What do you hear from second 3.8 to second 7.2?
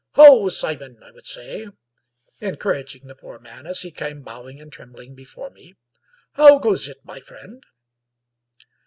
he came bowing and trembling before me," how goes it, my